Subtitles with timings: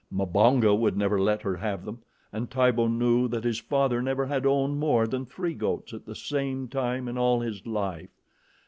[0.11, 1.99] Mbonga would never let her have them,
[2.33, 6.15] and Tibo knew that his father never had owned more than three goats at the
[6.15, 8.09] same time in all his life.